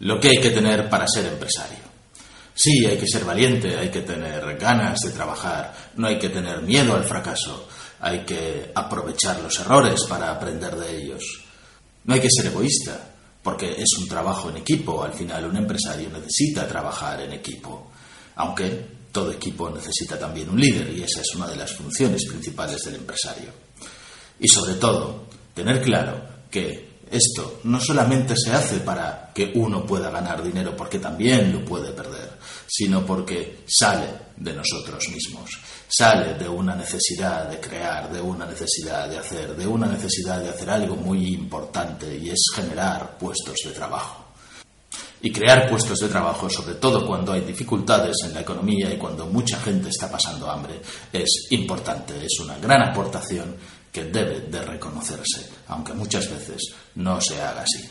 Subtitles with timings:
[0.00, 1.88] Lo que hay que tener para ser empresario.
[2.54, 6.62] Sí, hay que ser valiente, hay que tener ganas de trabajar, no hay que tener
[6.62, 7.68] miedo al fracaso,
[8.00, 11.22] hay que aprovechar los errores para aprender de ellos.
[12.04, 16.10] No hay que ser egoísta, porque es un trabajo en equipo, al final un empresario
[16.10, 17.92] necesita trabajar en equipo,
[18.36, 22.82] aunque todo equipo necesita también un líder y esa es una de las funciones principales
[22.82, 23.50] del empresario.
[24.40, 30.10] Y sobre todo, tener claro que esto no solamente se hace para que uno pueda
[30.10, 32.30] ganar dinero, porque también lo puede perder,
[32.66, 35.50] sino porque sale de nosotros mismos,
[35.88, 40.50] sale de una necesidad de crear, de una necesidad de hacer, de una necesidad de
[40.50, 44.24] hacer algo muy importante y es generar puestos de trabajo.
[45.20, 49.26] Y crear puestos de trabajo, sobre todo cuando hay dificultades en la economía y cuando
[49.26, 50.80] mucha gente está pasando hambre,
[51.12, 53.56] es importante, es una gran aportación
[53.92, 56.62] que debe de reconocerse, aunque muchas veces
[56.96, 57.88] no se haga así.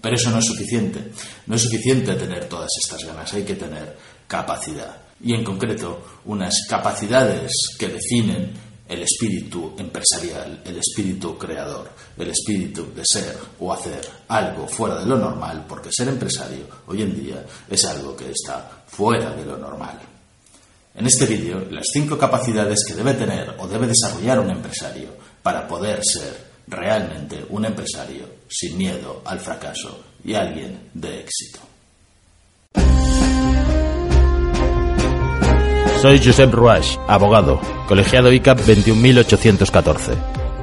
[0.00, 1.12] Pero eso no es suficiente.
[1.46, 4.96] No es suficiente tener todas estas ganas, hay que tener capacidad.
[5.20, 8.52] Y en concreto, unas capacidades que definen
[8.88, 15.06] el espíritu empresarial, el espíritu creador, el espíritu de ser o hacer algo fuera de
[15.06, 19.58] lo normal, porque ser empresario hoy en día es algo que está fuera de lo
[19.58, 19.98] normal.
[20.94, 25.17] En este vídeo, las cinco capacidades que debe tener o debe desarrollar un empresario
[25.48, 31.60] para poder ser realmente un empresario sin miedo al fracaso y alguien de éxito.
[36.02, 40.12] Soy Josep Ruach, abogado, colegiado ICAP 21814.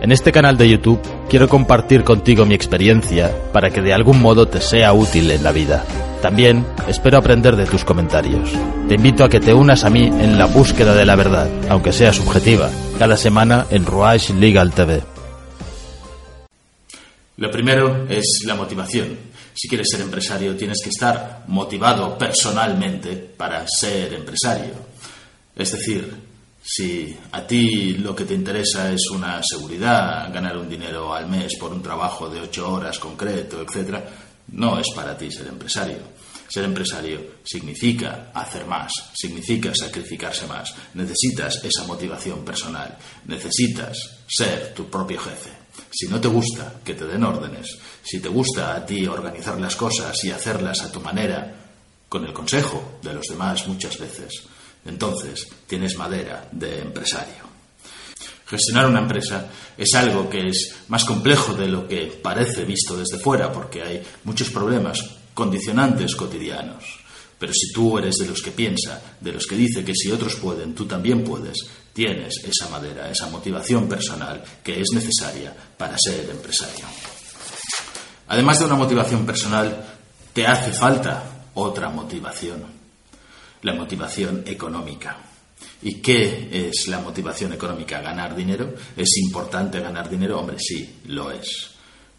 [0.02, 1.02] En este canal de YouTube
[1.32, 5.52] quiero compartir contigo mi experiencia para que de algún modo te sea útil en la
[5.52, 5.84] vida.
[6.26, 8.50] También espero aprender de tus comentarios.
[8.88, 11.94] Te invito a que te unas a mí en la búsqueda de la verdad, aunque
[11.94, 15.04] sea subjetiva, cada semana en Ruach Legal TV.
[17.38, 19.16] Lo primero es la motivación.
[19.54, 24.74] Si quieres ser empresario tienes que estar motivado personalmente para ser empresario.
[25.56, 26.12] Es decir,
[26.60, 31.56] si a ti lo que te interesa es una seguridad, ganar un dinero al mes
[31.60, 34.00] por un trabajo de ocho horas concreto, etc.,
[34.52, 36.15] no es para ti ser empresario.
[36.48, 40.74] Ser empresario significa hacer más, significa sacrificarse más.
[40.94, 43.98] Necesitas esa motivación personal, necesitas
[44.28, 45.50] ser tu propio jefe.
[45.92, 49.76] Si no te gusta que te den órdenes, si te gusta a ti organizar las
[49.76, 51.62] cosas y hacerlas a tu manera,
[52.08, 54.44] con el consejo de los demás muchas veces,
[54.86, 57.46] entonces tienes madera de empresario.
[58.46, 63.18] Gestionar una empresa es algo que es más complejo de lo que parece visto desde
[63.18, 65.04] fuera, porque hay muchos problemas,
[65.36, 66.84] condicionantes cotidianos.
[67.38, 70.38] Pero si tú eres de los que piensa, de los que dice que si otros
[70.38, 71.58] pueden, tú también puedes,
[71.94, 76.86] tienes esa madera, esa motivación personal que es necesaria para ser empresario.
[78.30, 79.86] Además de una motivación personal,
[80.34, 82.76] te hace falta otra motivación
[83.66, 85.18] la motivación económica.
[85.82, 88.00] ¿Y qué es la motivación económica?
[88.00, 88.76] ¿Ganar dinero?
[88.96, 90.40] ¿Es importante ganar dinero?
[90.40, 91.72] Hombre, sí, lo es.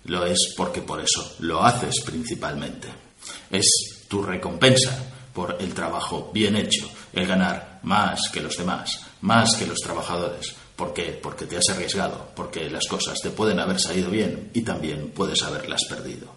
[0.07, 3.06] Lo es porque por eso lo haces principalmente.
[3.51, 3.67] Es
[4.09, 9.67] tu recompensa por el trabajo bien hecho, el ganar más que los demás, más que
[9.67, 10.55] los trabajadores.
[10.75, 11.19] ¿Por qué?
[11.23, 15.43] Porque te has arriesgado, porque las cosas te pueden haber salido bien y también puedes
[15.43, 16.35] haberlas perdido.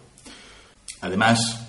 [1.02, 1.60] Además,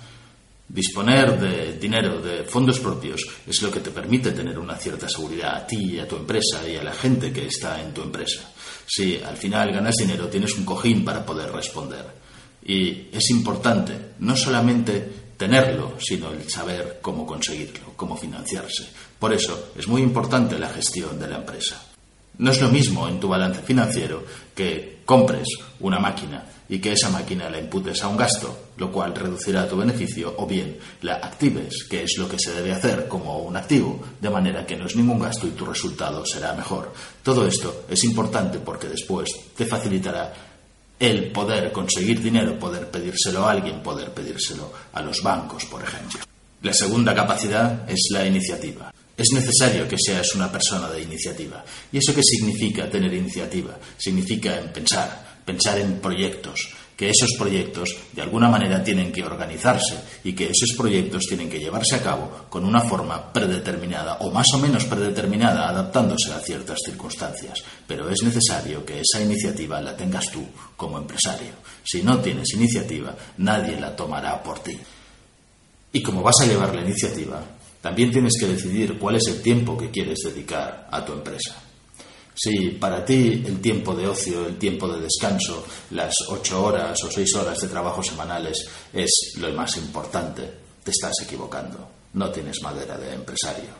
[0.72, 5.54] Disponer de dinero, de fondos propios, es lo que te permite tener una cierta seguridad
[5.54, 8.50] a ti, a tu empresa y a la gente que está en tu empresa.
[8.86, 12.21] Si al final ganas dinero, tienes un cojín para poder responder.
[12.64, 18.88] Y es importante no solamente tenerlo, sino el saber cómo conseguirlo, cómo financiarse.
[19.18, 21.82] Por eso es muy importante la gestión de la empresa.
[22.38, 25.48] No es lo mismo en tu balance financiero que compres
[25.80, 29.76] una máquina y que esa máquina la imputes a un gasto, lo cual reducirá tu
[29.76, 34.00] beneficio, o bien la actives, que es lo que se debe hacer como un activo,
[34.20, 36.92] de manera que no es ningún gasto y tu resultado será mejor.
[37.22, 40.51] Todo esto es importante porque después te facilitará
[41.02, 46.20] el poder conseguir dinero, poder pedírselo a alguien, poder pedírselo a los bancos, por ejemplo.
[46.62, 48.94] La segunda capacidad es la iniciativa.
[49.16, 51.64] Es necesario que seas una persona de iniciativa.
[51.90, 53.76] ¿Y eso qué significa tener iniciativa?
[53.98, 56.68] Significa en pensar, pensar en proyectos,
[57.02, 61.58] que esos proyectos de alguna manera tienen que organizarse y que esos proyectos tienen que
[61.58, 66.78] llevarse a cabo con una forma predeterminada o más o menos predeterminada adaptándose a ciertas
[66.86, 67.58] circunstancias.
[67.88, 70.46] Pero es necesario que esa iniciativa la tengas tú
[70.76, 71.50] como empresario.
[71.82, 74.78] Si no tienes iniciativa, nadie la tomará por ti.
[75.92, 77.42] Y como vas a llevar la iniciativa,
[77.80, 81.71] también tienes que decidir cuál es el tiempo que quieres dedicar a tu empresa.
[82.34, 87.10] Si para ti el tiempo de ocio, el tiempo de descanso, las ocho horas o
[87.10, 90.50] seis horas de trabajo semanales es lo más importante,
[90.82, 91.88] te estás equivocando.
[92.14, 93.70] No tienes madera de empresario.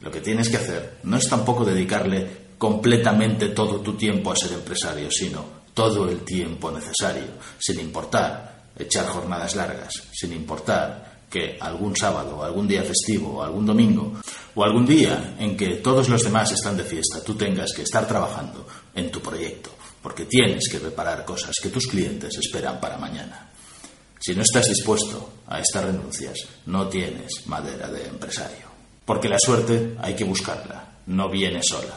[0.00, 4.52] Lo que tienes que hacer no es tampoco dedicarle completamente todo tu tiempo a ser
[4.52, 7.28] empresario, sino todo el tiempo necesario,
[7.58, 14.20] sin importar echar jornadas largas, sin importar que algún sábado, algún día festivo, algún domingo,
[14.54, 18.06] o algún día en que todos los demás están de fiesta, tú tengas que estar
[18.06, 19.70] trabajando en tu proyecto,
[20.02, 23.48] porque tienes que preparar cosas que tus clientes esperan para mañana.
[24.18, 26.36] Si no estás dispuesto a estas renuncias,
[26.66, 28.68] no tienes madera de empresario.
[29.04, 31.94] Porque la suerte hay que buscarla, no viene sola.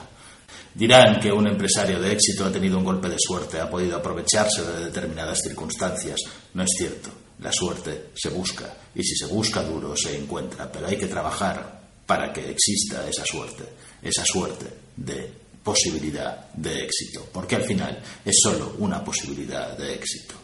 [0.74, 4.63] Dirán que un empresario de éxito ha tenido un golpe de suerte, ha podido aprovecharse
[4.63, 6.19] de determinadas circunstancias.
[6.53, 7.23] No es cierto.
[7.44, 11.81] La suerte se busca y si se busca duro se encuentra, pero hay que trabajar
[12.06, 13.63] para que exista esa suerte,
[14.01, 15.30] esa suerte de
[15.62, 20.36] posibilidad de éxito, porque al final es solo una posibilidad de éxito.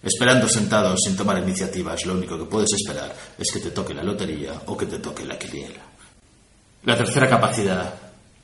[0.00, 4.04] Esperando sentado sin tomar iniciativas, lo único que puedes esperar es que te toque la
[4.04, 5.82] lotería o que te toque la quiniela.
[6.84, 7.94] La tercera capacidad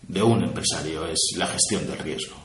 [0.03, 2.40] de un empresario es la gestión del riesgo.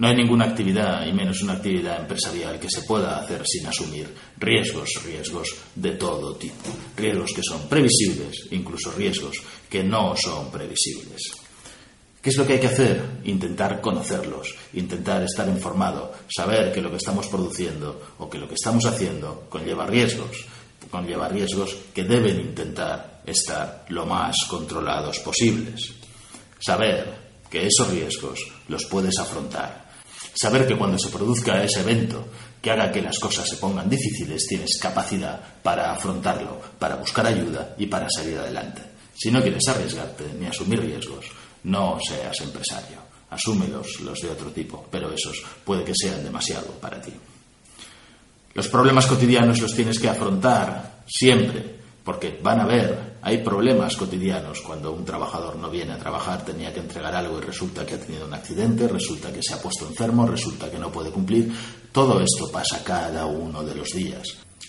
[0.00, 4.08] No hay ninguna actividad, y menos una actividad empresarial, que se pueda hacer sin asumir
[4.38, 6.70] riesgos, riesgos de todo tipo.
[6.96, 9.36] Riesgos que son previsibles, incluso riesgos
[9.68, 11.20] que no son previsibles.
[12.22, 13.20] ¿Qué es lo que hay que hacer?
[13.24, 18.54] Intentar conocerlos, intentar estar informado, saber que lo que estamos produciendo o que lo que
[18.54, 20.46] estamos haciendo conlleva riesgos,
[20.90, 25.92] conlleva riesgos que deben intentar estar lo más controlados posibles.
[26.58, 27.04] Saber
[27.50, 29.89] que esos riesgos los puedes afrontar
[30.34, 32.26] Saber que cuando se produzca ese evento
[32.60, 37.74] que haga que las cosas se pongan difíciles, tienes capacidad para afrontarlo, para buscar ayuda
[37.78, 38.82] y para salir adelante.
[39.14, 41.26] Si no quieres arriesgarte ni asumir riesgos,
[41.64, 42.98] no seas empresario.
[43.30, 47.12] Asúmelos los de otro tipo, pero esos puede que sean demasiado para ti.
[48.54, 51.79] Los problemas cotidianos los tienes que afrontar siempre,
[52.10, 56.74] porque van a haber, hay problemas cotidianos cuando un trabajador no viene a trabajar, tenía
[56.74, 59.86] que entregar algo y resulta que ha tenido un accidente, resulta que se ha puesto
[59.86, 61.52] enfermo, resulta que no puede cumplir.
[61.92, 64.24] Todo esto pasa cada uno de los días.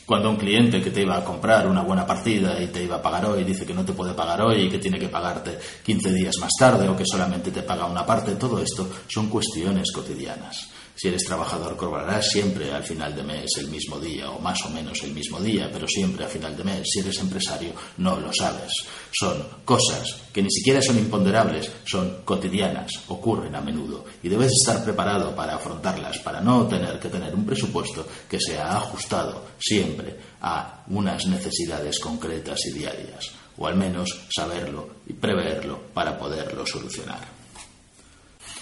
[0.06, 3.02] Cuando un cliente que te iba a comprar una buena partida y te iba a
[3.02, 6.14] pagar hoy dice que no te puede pagar hoy y que tiene que pagarte 15
[6.14, 10.70] días más tarde o que solamente te paga una parte, todo esto son cuestiones cotidianas.
[11.02, 14.70] Si eres trabajador cobrarás siempre al final de mes el mismo día o más o
[14.70, 16.84] menos el mismo día, pero siempre al final de mes.
[16.84, 18.72] Si eres empresario no lo sabes.
[19.12, 24.84] Son cosas que ni siquiera son imponderables, son cotidianas, ocurren a menudo y debes estar
[24.84, 30.84] preparado para afrontarlas, para no tener que tener un presupuesto que sea ajustado siempre a
[30.90, 37.41] unas necesidades concretas y diarias, o al menos saberlo y preverlo para poderlo solucionar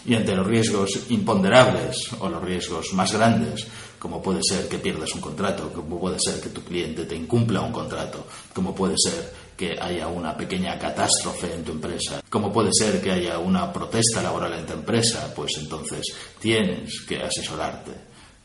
[0.09, 3.67] y ante los riesgos imponderables o los riesgos más grandes,
[3.99, 7.61] como puede ser que pierdas un contrato, como puede ser que tu cliente te incumpla
[7.61, 12.71] un contrato, como puede ser que haya una pequeña catástrofe en tu empresa, como puede
[12.73, 16.01] ser que haya una protesta laboral en tu empresa, pues entonces
[16.39, 17.91] tienes que asesorarte,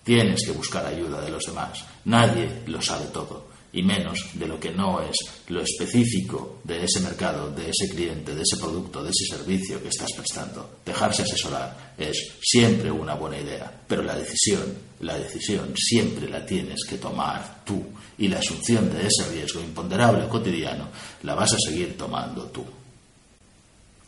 [0.03, 1.83] tienes que buscar ayuda de los demás.
[2.05, 5.17] Nadie lo sabe todo y menos de lo que no es
[5.49, 9.89] lo específico de ese mercado, de ese cliente, de ese producto, de ese servicio que
[9.89, 10.79] estás prestando.
[10.85, 14.63] Dejarse asesorar es siempre una buena idea, pero la decisión,
[15.01, 17.85] la decisión siempre la tienes que tomar tú
[18.17, 20.89] y la asunción de ese riesgo imponderable cotidiano
[21.25, 22.65] la vas a seguir tomando tú.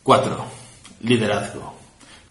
[0.01, 0.45] 4.
[1.01, 1.75] Liderazgo.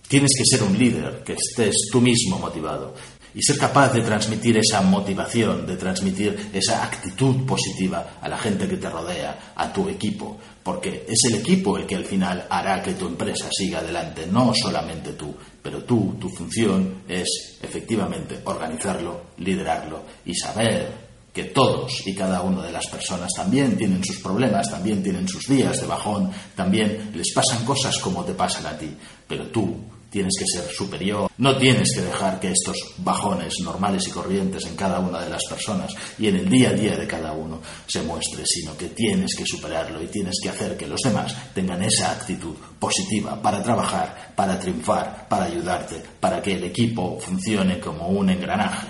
[0.09, 2.95] Tienes que ser un líder, que estés tú mismo motivado
[3.37, 8.67] y ser capaz de transmitir esa motivación, de transmitir esa actitud positiva a la gente
[8.67, 12.83] que te rodea, a tu equipo, porque es el equipo el que al final hará
[12.83, 19.27] que tu empresa siga adelante, no solamente tú, pero tú, tu función es efectivamente organizarlo,
[19.37, 24.71] liderarlo y saber que todos y cada una de las personas también tienen sus problemas,
[24.71, 28.97] también tienen sus días de bajón, también les pasan cosas como te pasan a ti,
[29.29, 29.77] pero tú
[30.17, 34.75] tienes que ser superior, no tienes que dejar que estos bajones normales y corrientes en
[34.75, 38.01] cada una de las personas y en el día a día de cada uno se
[38.01, 42.13] muestre, sino que tienes que superarlo y tienes que hacer que los demás tengan esa
[42.13, 48.31] actitud positiva para trabajar, para triunfar, para ayudarte, para que el equipo funcione como un
[48.31, 48.89] engranaje.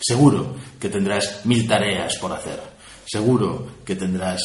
[0.00, 2.58] Seguro que tendrás mil tareas por hacer.
[3.04, 4.40] Seguro que tendrás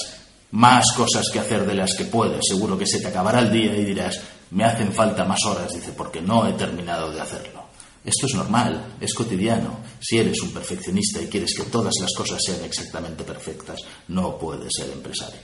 [0.51, 2.41] más cosas que hacer de las que puedes.
[2.49, 4.19] Seguro que se te acabará el día y dirás,
[4.51, 7.67] me hacen falta más horas, dice, porque no he terminado de hacerlo.
[8.03, 9.79] Esto es normal, es cotidiano.
[9.99, 14.71] Si eres un perfeccionista y quieres que todas las cosas sean exactamente perfectas, no puedes
[14.73, 15.41] ser empresario.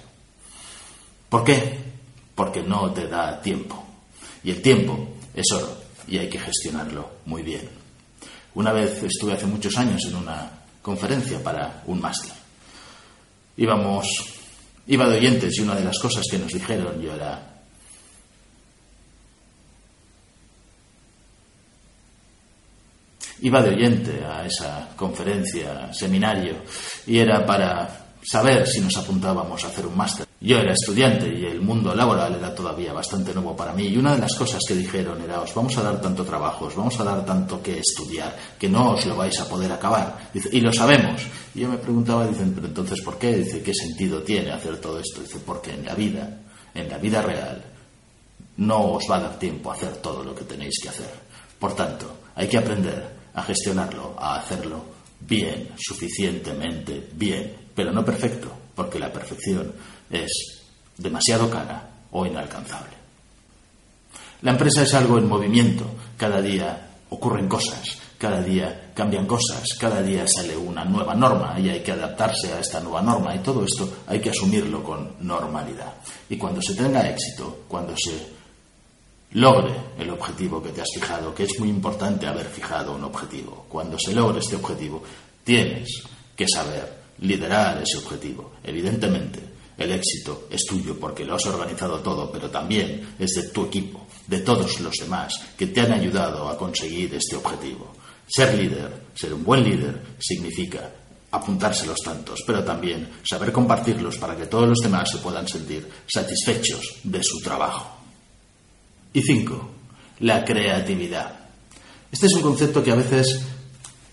[1.27, 1.77] ¿Por qué?
[2.33, 3.83] Porque no te da tiempo.
[4.43, 7.67] Y el tiempo es oro y hay que gestionarlo muy bien.
[8.55, 10.49] Una vez estuve hace muchos años en una
[10.81, 12.31] conferencia para un máster.
[13.57, 17.52] Iba de oyentes y una de las cosas que nos dijeron yo era,
[23.43, 26.55] iba de oyente a esa conferencia, seminario,
[27.05, 30.25] y era para saber si nos apuntábamos a hacer un máster.
[30.39, 33.87] Yo era estudiante y el mundo laboral era todavía bastante nuevo para mí.
[33.87, 36.75] Y una de las cosas que dijeron era, os vamos a dar tanto trabajo, os
[36.75, 40.31] vamos a dar tanto que estudiar, que no os lo vais a poder acabar.
[40.33, 41.21] y lo sabemos.
[41.53, 43.35] Y yo me preguntaba, dicen, pero entonces, ¿por qué?
[43.37, 45.21] Dice, ¿qué sentido tiene hacer todo esto?
[45.21, 46.41] Dice, porque en la vida,
[46.73, 47.61] en la vida real,
[48.57, 51.11] no os va a dar tiempo a hacer todo lo que tenéis que hacer.
[51.59, 54.83] Por tanto, hay que aprender a gestionarlo, a hacerlo
[55.19, 59.73] bien, suficientemente bien, pero no perfecto, porque la perfección
[60.09, 60.63] es
[60.97, 62.93] demasiado cara o inalcanzable.
[64.41, 65.85] La empresa es algo en movimiento,
[66.17, 71.69] cada día ocurren cosas, cada día cambian cosas, cada día sale una nueva norma y
[71.69, 75.93] hay que adaptarse a esta nueva norma y todo esto hay que asumirlo con normalidad.
[76.29, 78.42] Y cuando se tenga éxito, cuando se
[79.33, 83.65] logre el objetivo que te has fijado, que es muy importante haber fijado un objetivo,
[83.69, 85.03] cuando se logre este objetivo,
[85.43, 86.03] tienes
[86.35, 88.53] que saber liderar ese objetivo.
[88.63, 89.39] Evidentemente,
[89.77, 94.07] el éxito es tuyo porque lo has organizado todo, pero también es de tu equipo,
[94.27, 97.93] de todos los demás que te han ayudado a conseguir este objetivo.
[98.27, 100.89] Ser líder, ser un buen líder, significa
[101.31, 105.89] apuntarse los tantos, pero también saber compartirlos para que todos los demás se puedan sentir
[106.07, 108.02] satisfechos de su trabajo.
[109.13, 109.69] Y cinco,
[110.19, 111.39] la creatividad.
[112.11, 113.41] Este es un concepto que a veces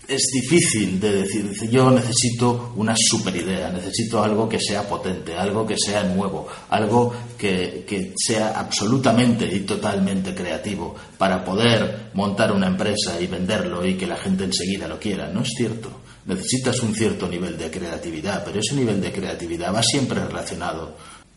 [0.07, 5.65] es difícil de decir, yo necesito una super idea, necesito algo que sea potente, algo
[5.65, 12.67] que sea nuevo, algo que, que, sea absolutamente y totalmente creativo para poder montar una
[12.67, 15.29] empresa y venderlo y que la gente enseguida lo quiera.
[15.29, 15.89] No es cierto.
[16.25, 20.95] Necesitas un cierto nivel de creatividad, pero ese nivel de creatividad va siempre relacionado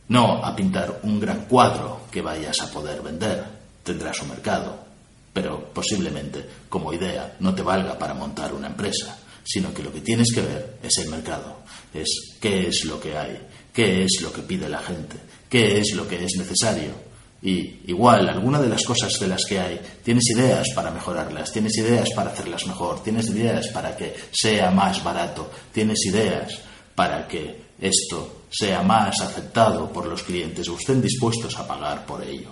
[0.09, 3.45] no a pintar un gran cuadro que vayas a poder vender.
[3.83, 4.85] Tendrás un mercado,
[5.33, 10.01] pero posiblemente como idea no te valga para montar una empresa, sino que lo que
[10.01, 11.59] tienes que ver es el mercado,
[11.93, 13.39] es qué es lo que hay,
[13.73, 15.17] qué es lo que pide la gente,
[15.49, 17.15] qué es lo que es necesario.
[17.43, 21.77] Y igual, alguna de las cosas de las que hay, tienes ideas para mejorarlas, tienes
[21.77, 26.59] ideas para hacerlas mejor, tienes ideas para que sea más barato, tienes ideas
[26.95, 32.23] para que esto sea más aceptado por los clientes o estén dispuestos a pagar por
[32.23, 32.51] ello.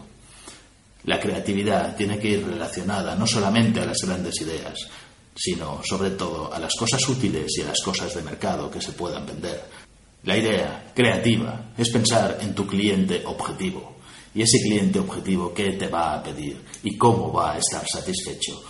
[1.05, 4.75] La creatividad tiene que ir relacionada no solamente a las grandes ideas,
[5.35, 8.93] sino sobre todo a las cosas útiles y a las cosas de mercado que se
[8.93, 9.63] puedan vender.
[10.25, 13.97] La idea creativa es pensar en tu cliente objetivo
[14.35, 18.61] y ese cliente objetivo qué te va a pedir y cómo va a estar satisfecho.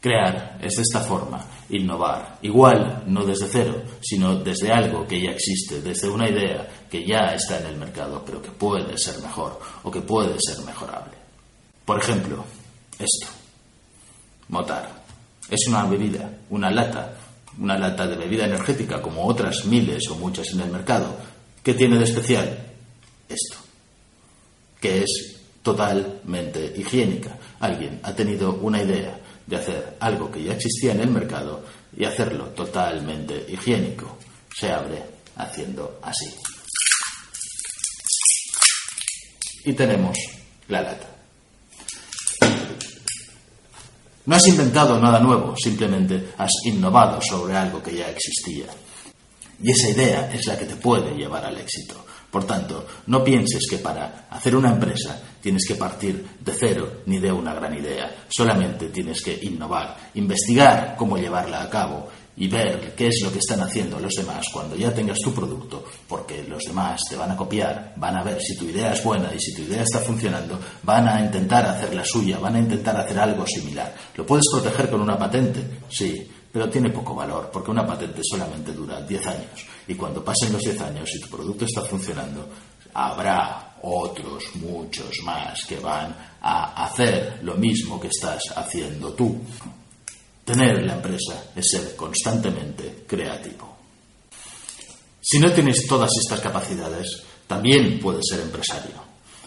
[0.00, 5.32] Crear es de esta forma, innovar, igual no desde cero, sino desde algo que ya
[5.32, 9.60] existe, desde una idea que ya está en el mercado, pero que puede ser mejor
[9.84, 11.14] o que puede ser mejorable.
[11.84, 12.44] Por ejemplo,
[12.98, 13.28] esto.
[14.48, 14.90] Motar.
[15.48, 17.14] Es una bebida, una lata,
[17.58, 21.16] una lata de bebida energética como otras miles o muchas en el mercado.
[21.62, 22.66] ¿Qué tiene de especial?
[23.28, 23.56] Esto.
[24.80, 27.36] Que es totalmente higiénica.
[27.60, 31.64] Alguien ha tenido una idea de hacer algo que ya existía en el mercado
[31.96, 34.16] y hacerlo totalmente higiénico.
[34.54, 35.02] Se abre
[35.36, 36.34] haciendo así.
[39.64, 40.16] Y tenemos
[40.68, 41.06] la lata.
[44.26, 48.66] No has inventado nada nuevo, simplemente has innovado sobre algo que ya existía.
[49.62, 52.04] Y esa idea es la que te puede llevar al éxito.
[52.30, 57.18] Por tanto, no pienses que para hacer una empresa tienes que partir de cero ni
[57.18, 58.24] de una gran idea.
[58.28, 62.08] Solamente tienes que innovar, investigar cómo llevarla a cabo
[62.40, 65.84] y ver qué es lo que están haciendo los demás cuando ya tengas tu producto,
[66.08, 69.30] porque los demás te van a copiar, van a ver si tu idea es buena
[69.34, 72.96] y si tu idea está funcionando, van a intentar hacer la suya, van a intentar
[72.96, 73.94] hacer algo similar.
[74.16, 75.82] ¿Lo puedes proteger con una patente?
[75.90, 79.66] Sí, pero tiene poco valor, porque una patente solamente dura 10 años.
[79.86, 82.48] Y cuando pasen los 10 años y tu producto está funcionando,
[82.94, 89.38] habrá otros, muchos más, que van a hacer lo mismo que estás haciendo tú
[90.50, 93.76] Tener la empresa es ser constantemente creativo.
[95.20, 98.96] Si no tienes todas estas capacidades, también puedes ser empresario.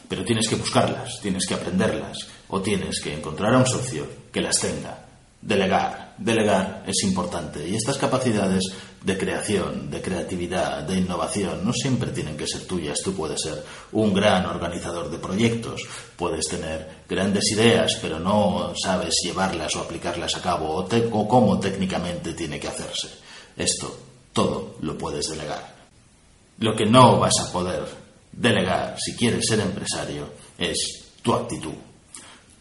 [0.07, 4.39] Pero tienes que buscarlas, tienes que aprenderlas o tienes que encontrar a un socio que
[4.39, 4.97] las tenga.
[5.41, 6.02] Delegar.
[6.17, 8.63] Delegar es importante y estas capacidades
[9.01, 12.99] de creación, de creatividad, de innovación no siempre tienen que ser tuyas.
[13.03, 15.81] Tú puedes ser un gran organizador de proyectos,
[16.15, 21.59] puedes tener grandes ideas pero no sabes llevarlas o aplicarlas a cabo o, o cómo
[21.59, 23.09] técnicamente tiene que hacerse.
[23.57, 23.97] Esto
[24.31, 25.73] todo lo puedes delegar.
[26.59, 27.83] Lo que no vas a poder
[28.31, 31.73] delegar si quieres ser empresario es tu actitud,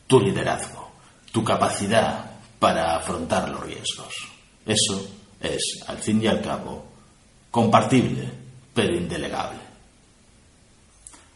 [0.07, 0.91] tu liderazgo,
[1.31, 2.32] tu capacidad
[2.63, 4.15] para afrontar los riesgos.
[4.65, 5.05] Eso
[5.41, 6.85] es, al fin y al cabo,
[7.51, 8.23] compartible,
[8.73, 9.59] pero indelegable.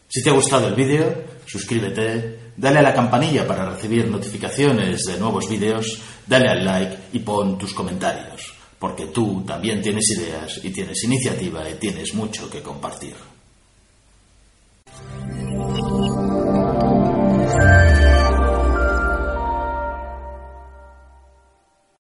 [0.06, 1.12] Si te ha gustado el vídeo,
[1.44, 7.18] suscríbete, dale a la campanilla para recibir notificaciones de nuevos vídeos, dale al like y
[7.18, 12.62] pon tus comentarios porque tú también tienes ideas y tienes iniciativa y tienes mucho que
[12.62, 13.14] compartir.